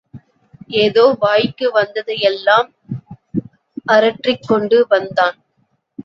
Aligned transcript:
ஏதோ 0.77 1.03
வாய்க்கு 1.19 1.67
வந்ததையெல்லாம் 1.71 2.69
அரற்றிக்கொண்டு 3.91 4.85
வந்தான். 4.89 5.37